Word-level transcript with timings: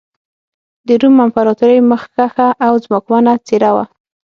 د 0.87 0.89
روم 1.01 1.15
امپراتورۍ 1.25 1.79
مخکښه 1.91 2.47
او 2.65 2.73
ځواکمنه 2.85 3.33
څېره 3.47 3.71
وه. 3.75 3.85